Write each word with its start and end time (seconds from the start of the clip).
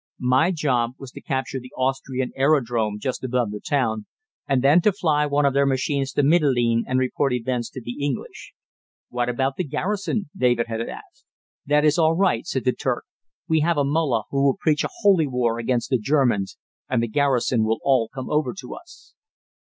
My 0.19 0.49
job 0.49 0.93
was 0.97 1.11
to 1.11 1.21
capture 1.21 1.59
the 1.59 1.69
Austrian 1.77 2.31
aerodrome 2.35 2.97
just 2.97 3.23
above 3.23 3.51
the 3.51 3.59
town, 3.59 4.07
and 4.47 4.63
then 4.63 4.81
to 4.81 4.91
fly 4.91 5.27
one 5.27 5.45
of 5.45 5.53
their 5.53 5.67
machines 5.67 6.11
to 6.13 6.23
Mitylene 6.23 6.85
and 6.87 6.97
report 6.97 7.33
events 7.33 7.69
to 7.69 7.81
the 7.81 8.03
English. 8.03 8.53
"What 9.09 9.29
about 9.29 9.57
the 9.57 9.63
garrison?" 9.63 10.31
David 10.35 10.65
had 10.65 10.81
asked. 10.81 11.25
"That 11.67 11.85
is 11.85 11.99
all 11.99 12.15
right," 12.15 12.47
said 12.47 12.63
the 12.63 12.73
Turk; 12.73 13.05
"we 13.47 13.59
have 13.59 13.77
a 13.77 13.83
Mullah 13.85 14.23
who 14.31 14.43
will 14.43 14.57
preach 14.59 14.83
a 14.83 14.89
holy 15.01 15.27
war 15.27 15.59
against 15.59 15.91
the 15.91 15.99
Germans, 15.99 16.57
and 16.89 17.03
the 17.03 17.07
garrison 17.07 17.63
will 17.63 17.77
all 17.83 18.09
come 18.11 18.27
over 18.27 18.55
to 18.59 18.73
us." 18.73 19.13